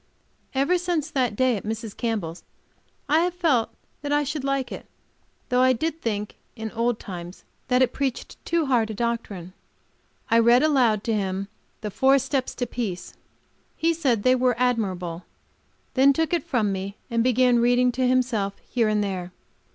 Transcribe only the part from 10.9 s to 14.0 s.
to him the "Four Steps to Peace"; he